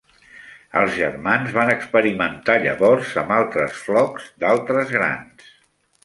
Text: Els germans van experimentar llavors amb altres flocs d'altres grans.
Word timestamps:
Els 0.79 0.93
germans 0.99 1.51
van 1.57 1.71
experimentar 1.73 2.55
llavors 2.63 3.11
amb 3.23 3.33
altres 3.35 3.75
flocs 3.89 4.31
d'altres 4.45 4.95
grans. 4.95 5.53